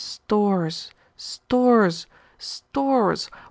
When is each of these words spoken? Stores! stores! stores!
Stores! 0.03 0.89
stores! 1.15 2.07
stores! 2.39 3.29